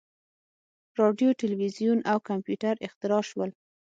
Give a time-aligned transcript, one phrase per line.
[0.99, 3.49] •راډیو، تلویزیون او کمپیوټر اختراع شول.